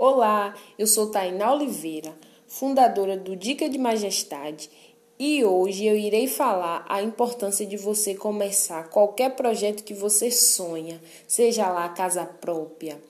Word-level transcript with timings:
Olá, 0.00 0.54
eu 0.78 0.86
sou 0.86 1.10
Tainá 1.10 1.52
Oliveira, 1.52 2.16
fundadora 2.46 3.16
do 3.16 3.34
Dica 3.34 3.68
de 3.68 3.76
Majestade, 3.78 4.70
e 5.18 5.44
hoje 5.44 5.86
eu 5.86 5.96
irei 5.96 6.28
falar 6.28 6.86
a 6.88 7.02
importância 7.02 7.66
de 7.66 7.76
você 7.76 8.14
começar 8.14 8.90
qualquer 8.90 9.34
projeto 9.34 9.82
que 9.82 9.92
você 9.92 10.30
sonha, 10.30 11.02
seja 11.26 11.68
lá 11.68 11.88
casa 11.88 12.24
própria, 12.24 13.02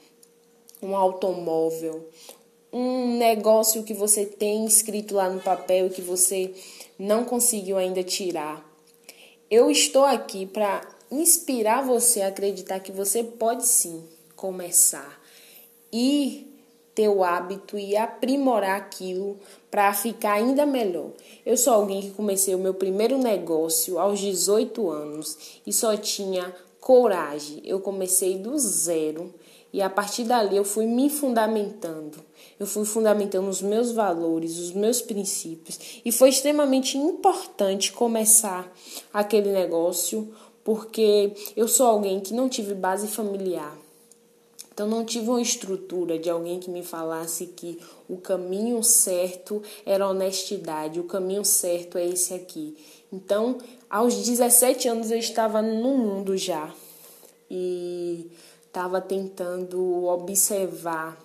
um 0.81 0.97
automóvel, 0.97 2.09
um 2.73 3.19
negócio 3.19 3.85
que 3.85 3.93
você 3.93 4.25
tem 4.25 4.65
escrito 4.65 5.15
lá 5.15 5.29
no 5.29 5.43
papel 5.43 5.89
e 5.89 5.91
que 5.91 6.01
você 6.01 6.55
não 6.99 7.23
conseguiu 7.23 7.77
ainda 7.77 8.03
tirar. 8.03 8.67
Eu 9.51 9.71
estou 9.71 10.07
aqui 10.07 10.47
para 10.47 10.81
inspirar 11.11 11.83
você 11.83 12.23
a 12.23 12.29
acreditar 12.29 12.81
que 12.81 12.93
você 12.93 13.23
pode 13.23 13.67
sim 13.67 14.09
começar 14.35 15.21
e 15.93 16.48
ter 16.99 17.09
o 17.09 17.23
hábito 17.23 17.79
e 17.79 17.97
aprimorar 17.97 18.77
aquilo 18.77 19.39
para 19.71 19.95
ficar 19.95 20.33
ainda 20.33 20.67
melhor. 20.67 21.11
Eu 21.47 21.57
sou 21.57 21.73
alguém 21.73 22.01
que 22.01 22.11
comecei 22.11 22.57
o 22.57 22.59
meu 22.59 22.75
primeiro 22.75 23.17
negócio 23.19 24.01
aos 24.01 24.19
18 24.19 24.91
anos 24.91 25.61
e 25.65 25.73
só 25.73 25.97
tinha 25.97 26.53
coragem. 26.81 27.63
Eu 27.65 27.79
comecei 27.79 28.37
do 28.37 28.59
zero 28.59 29.33
e 29.73 29.81
a 29.81 29.89
partir 29.89 30.25
dali 30.25 30.57
eu 30.57 30.65
fui 30.65 30.87
me 30.87 31.09
fundamentando. 31.09 32.19
Eu 32.59 32.67
fui 32.67 32.85
fundamentando 32.85 33.49
os 33.49 33.63
meus 33.63 33.93
valores, 33.93 34.59
os 34.59 34.73
meus 34.73 35.01
princípios 35.01 36.01
e 36.05 36.11
foi 36.11 36.31
extremamente 36.31 36.99
importante 36.99 37.93
começar 37.93 38.69
aquele 39.15 39.53
negócio 39.53 40.35
porque 40.65 41.33
eu 41.57 41.69
sou 41.69 41.87
alguém 41.87 42.19
que 42.19 42.35
não 42.35 42.49
tive 42.49 42.75
base 42.75 43.07
familiar. 43.07 43.88
Então 44.79 44.87
não 44.87 45.05
tive 45.05 45.29
uma 45.29 45.43
estrutura 45.43 46.21
de 46.21 46.31
alguém 46.31 46.61
que 46.61 46.71
me 46.71 46.85
falasse 46.85 47.47
que 47.47 47.81
o 48.09 48.17
caminho 48.17 48.81
certo 48.85 49.61
era 49.85 50.09
honestidade, 50.09 51.01
o 51.01 51.03
caminho 51.03 51.45
certo 51.45 51.99
é 51.99 52.07
esse 52.07 52.33
aqui. 52.33 52.77
Então, 53.13 53.59
aos 53.91 54.15
17 54.15 54.87
anos 54.87 55.11
eu 55.11 55.19
estava 55.19 55.61
no 55.61 55.99
mundo 55.99 56.37
já 56.37 56.73
e 57.51 58.31
estava 58.69 59.01
tentando 59.01 60.05
observar 60.05 61.21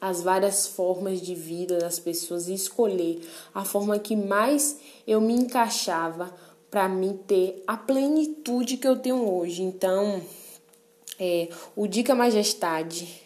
as 0.00 0.22
várias 0.22 0.66
formas 0.66 1.20
de 1.20 1.34
vida 1.34 1.76
das 1.76 1.98
pessoas 1.98 2.48
e 2.48 2.54
escolher 2.54 3.20
a 3.54 3.62
forma 3.62 3.98
que 3.98 4.16
mais 4.16 4.78
eu 5.06 5.20
me 5.20 5.34
encaixava 5.34 6.34
para 6.70 6.88
mim 6.88 7.20
ter 7.26 7.62
a 7.66 7.76
plenitude 7.76 8.78
que 8.78 8.88
eu 8.88 8.96
tenho 8.96 9.30
hoje. 9.30 9.62
Então, 9.62 10.22
é, 11.18 11.48
o 11.76 11.86
Dica 11.86 12.14
Majestade 12.14 13.22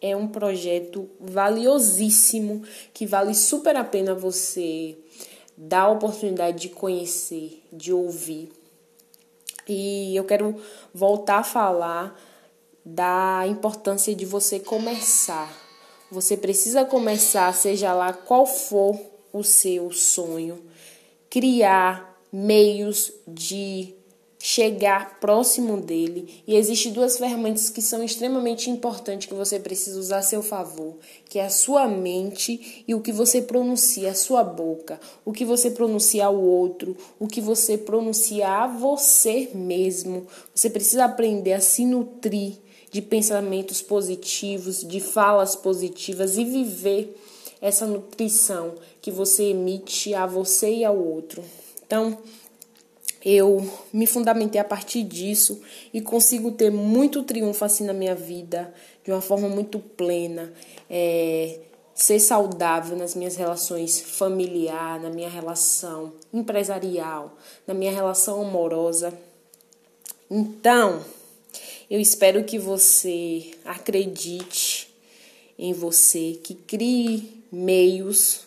é 0.00 0.16
um 0.16 0.26
projeto 0.26 1.08
valiosíssimo 1.20 2.62
que 2.92 3.06
vale 3.06 3.34
super 3.34 3.76
a 3.76 3.84
pena 3.84 4.14
você 4.14 4.96
dar 5.56 5.82
a 5.82 5.90
oportunidade 5.90 6.58
de 6.58 6.68
conhecer, 6.70 7.62
de 7.72 7.92
ouvir. 7.92 8.50
E 9.68 10.16
eu 10.16 10.24
quero 10.24 10.56
voltar 10.92 11.38
a 11.38 11.44
falar 11.44 12.18
da 12.84 13.44
importância 13.46 14.14
de 14.14 14.24
você 14.24 14.58
começar. 14.58 15.54
Você 16.10 16.36
precisa 16.36 16.84
começar, 16.84 17.52
seja 17.54 17.92
lá 17.92 18.12
qual 18.12 18.46
for 18.46 18.98
o 19.32 19.44
seu 19.44 19.92
sonho, 19.92 20.64
criar 21.28 22.18
meios 22.32 23.12
de 23.28 23.94
chegar 24.42 25.20
próximo 25.20 25.76
dele. 25.76 26.42
E 26.46 26.56
existem 26.56 26.92
duas 26.92 27.18
ferramentas 27.18 27.68
que 27.68 27.82
são 27.82 28.02
extremamente 28.02 28.70
importantes 28.70 29.28
que 29.28 29.34
você 29.34 29.60
precisa 29.60 30.00
usar 30.00 30.18
a 30.18 30.22
seu 30.22 30.42
favor, 30.42 30.96
que 31.28 31.38
é 31.38 31.44
a 31.44 31.50
sua 31.50 31.86
mente 31.86 32.82
e 32.88 32.94
o 32.94 33.02
que 33.02 33.12
você 33.12 33.42
pronuncia, 33.42 34.10
a 34.10 34.14
sua 34.14 34.42
boca, 34.42 34.98
o 35.26 35.32
que 35.32 35.44
você 35.44 35.70
pronuncia 35.70 36.24
ao 36.24 36.40
outro, 36.40 36.96
o 37.18 37.28
que 37.28 37.40
você 37.40 37.76
pronuncia 37.76 38.48
a 38.48 38.66
você 38.66 39.50
mesmo. 39.54 40.26
Você 40.54 40.70
precisa 40.70 41.04
aprender 41.04 41.52
a 41.52 41.60
se 41.60 41.84
nutrir 41.84 42.54
de 42.90 43.02
pensamentos 43.02 43.82
positivos, 43.82 44.80
de 44.80 45.00
falas 45.00 45.54
positivas 45.54 46.38
e 46.38 46.44
viver 46.46 47.14
essa 47.60 47.86
nutrição 47.86 48.72
que 49.02 49.10
você 49.10 49.50
emite 49.50 50.14
a 50.14 50.26
você 50.26 50.76
e 50.76 50.84
ao 50.84 50.96
outro. 50.96 51.44
Então, 51.86 52.18
eu 53.24 53.68
me 53.92 54.06
fundamentei 54.06 54.60
a 54.60 54.64
partir 54.64 55.02
disso 55.02 55.60
e 55.92 56.00
consigo 56.00 56.52
ter 56.52 56.70
muito 56.70 57.22
triunfo 57.22 57.64
assim 57.64 57.84
na 57.84 57.92
minha 57.92 58.14
vida, 58.14 58.72
de 59.04 59.10
uma 59.10 59.20
forma 59.20 59.48
muito 59.48 59.78
plena. 59.78 60.52
É, 60.88 61.60
ser 61.94 62.18
saudável 62.18 62.96
nas 62.96 63.14
minhas 63.14 63.36
relações 63.36 64.00
familiar, 64.00 64.98
na 64.98 65.10
minha 65.10 65.28
relação 65.28 66.14
empresarial, 66.32 67.36
na 67.66 67.74
minha 67.74 67.92
relação 67.92 68.40
amorosa. 68.40 69.12
Então, 70.30 71.04
eu 71.90 72.00
espero 72.00 72.42
que 72.44 72.58
você 72.58 73.50
acredite 73.64 74.88
em 75.58 75.74
você, 75.74 76.40
que 76.42 76.54
crie 76.54 77.44
meios 77.52 78.46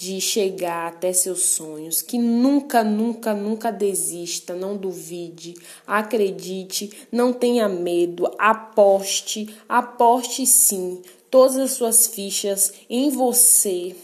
de 0.00 0.18
chegar 0.18 0.88
até 0.88 1.12
seus 1.12 1.42
sonhos, 1.42 2.00
que 2.00 2.16
nunca, 2.16 2.82
nunca, 2.82 3.34
nunca 3.34 3.70
desista, 3.70 4.54
não 4.54 4.74
duvide, 4.74 5.52
acredite, 5.86 6.90
não 7.12 7.34
tenha 7.34 7.68
medo, 7.68 8.34
aposte, 8.38 9.54
aposte 9.68 10.46
sim 10.46 11.02
todas 11.30 11.58
as 11.58 11.72
suas 11.72 12.06
fichas 12.06 12.72
em 12.88 13.10
você. 13.10 13.94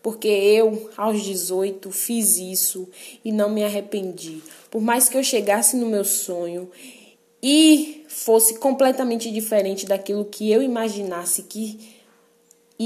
Porque 0.00 0.28
eu, 0.28 0.88
aos 0.96 1.20
18, 1.24 1.90
fiz 1.90 2.36
isso 2.36 2.88
e 3.24 3.32
não 3.32 3.50
me 3.50 3.64
arrependi. 3.64 4.40
Por 4.70 4.80
mais 4.80 5.08
que 5.08 5.16
eu 5.16 5.24
chegasse 5.24 5.76
no 5.76 5.86
meu 5.86 6.04
sonho 6.04 6.70
e 7.42 8.04
fosse 8.06 8.60
completamente 8.60 9.28
diferente 9.32 9.86
daquilo 9.86 10.24
que 10.24 10.52
eu 10.52 10.62
imaginasse 10.62 11.42
que 11.42 12.00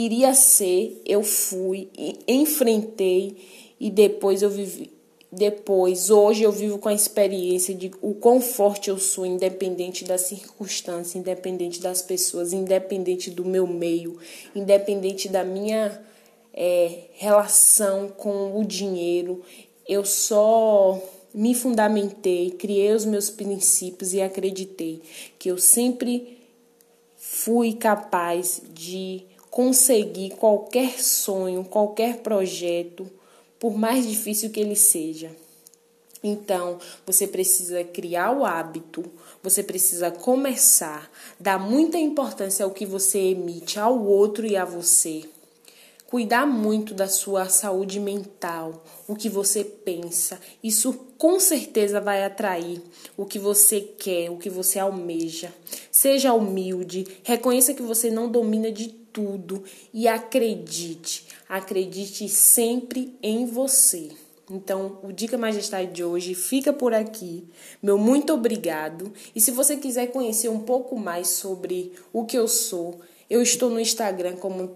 iria 0.05 0.35
ser, 0.35 1.01
eu 1.07 1.23
fui, 1.23 1.89
enfrentei 2.27 3.37
e 3.79 3.91
depois 3.91 4.43
eu 4.43 4.51
vivi. 4.51 4.97
Depois, 5.31 6.09
hoje 6.09 6.45
eu 6.45 6.53
vivo 6.53 6.79
com 6.79 6.89
a 6.89 6.95
experiência 6.95 7.75
de 7.75 7.91
o 8.01 8.15
quão 8.15 8.41
forte 8.41 8.91
eu 8.91 8.99
sou, 8.99 9.27
independente 9.27 10.05
da 10.05 10.17
circunstância, 10.17 11.19
independente 11.19 11.81
das 11.81 12.01
pessoas, 12.01 12.53
independente 12.53 13.31
do 13.31 13.45
meu 13.45 13.67
meio, 13.67 14.19
independente 14.55 15.29
da 15.29 15.45
minha 15.45 16.01
é, 16.55 17.01
relação 17.15 18.09
com 18.09 18.59
o 18.59 18.65
dinheiro. 18.65 19.43
Eu 19.87 20.05
só 20.05 21.01
me 21.35 21.55
fundamentei, 21.55 22.51
criei 22.53 22.93
os 22.93 23.05
meus 23.05 23.29
princípios 23.29 24.15
e 24.15 24.23
acreditei 24.23 25.03
que 25.39 25.51
eu 25.51 25.59
sempre 25.59 26.39
fui 27.15 27.75
capaz 27.75 28.63
de 28.73 29.23
conseguir 29.57 30.33
qualquer 30.37 31.03
sonho, 31.03 31.65
qualquer 31.65 32.19
projeto, 32.19 33.11
por 33.59 33.75
mais 33.75 34.07
difícil 34.07 34.51
que 34.51 34.61
ele 34.61 34.77
seja. 34.77 35.35
Então, 36.23 36.79
você 37.07 37.27
precisa 37.27 37.83
criar 37.83 38.37
o 38.37 38.45
hábito, 38.45 39.03
você 39.43 39.63
precisa 39.63 40.11
começar, 40.11 41.11
dar 41.41 41.59
muita 41.59 41.97
importância 41.97 42.67
ao 42.67 42.71
que 42.71 42.85
você 42.85 43.19
emite 43.19 43.81
ao 43.81 43.99
outro 44.05 44.47
e 44.47 44.59
a 44.59 44.65
você. 44.67 45.25
Cuidar 46.07 46.47
muito 46.47 46.95
da 46.95 47.09
sua 47.09 47.49
saúde 47.49 47.99
mental, 47.99 48.85
o 49.09 49.17
que 49.17 49.29
você 49.29 49.65
pensa. 49.65 50.39
Isso 50.63 50.93
com 51.19 51.41
certeza 51.41 52.01
vai 52.01 52.25
atrair 52.25 52.81
o 53.17 53.27
que 53.27 53.41
você 53.41 53.81
quer, 53.81 54.31
o 54.31 54.37
que 54.37 54.49
você 54.49 54.79
almeja. 54.79 55.53
Seja 55.91 56.33
humilde, 56.33 57.07
reconheça 57.25 57.75
que 57.75 57.83
você 57.83 58.09
não 58.09 58.31
domina 58.31 58.71
de 58.71 58.89
tudo 58.89 59.65
e 59.93 60.07
acredite, 60.07 61.27
acredite 61.49 62.29
sempre 62.29 63.17
em 63.21 63.45
você. 63.47 64.11
Então, 64.49 65.01
o 65.03 65.13
Dica 65.13 65.37
Majestade 65.37 65.91
de 65.91 66.05
hoje 66.05 66.35
fica 66.35 66.73
por 66.73 66.95
aqui. 66.95 67.45
Meu 67.83 67.99
muito 67.99 68.33
obrigado. 68.33 69.13
E 69.35 69.41
se 69.41 69.51
você 69.51 69.77
quiser 69.77 70.13
conhecer 70.13 70.49
um 70.49 70.61
pouco 70.61 70.97
mais 70.97 71.29
sobre 71.29 71.95
o 72.13 72.25
que 72.25 72.39
eu 72.39 72.47
sou, 72.47 73.01
eu 73.29 73.43
estou 73.43 73.69
no 73.71 73.81
Instagram 73.81 74.37
como 74.37 74.69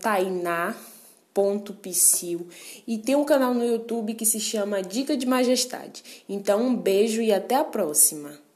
tainá.psil 1.40 2.46
e 2.86 2.98
tem 2.98 3.16
um 3.16 3.24
canal 3.24 3.54
no 3.54 3.64
YouTube 3.64 4.14
que 4.14 4.26
se 4.26 4.38
chama 4.38 4.82
Dica 4.82 5.16
de 5.16 5.26
Majestade. 5.26 6.24
Então, 6.28 6.62
um 6.62 6.76
beijo 6.76 7.22
e 7.22 7.32
até 7.32 7.56
a 7.56 7.64
próxima. 7.64 8.49